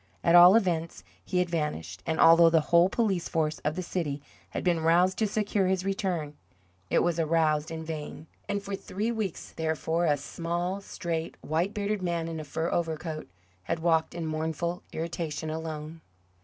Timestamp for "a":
10.07-10.17, 12.39-12.43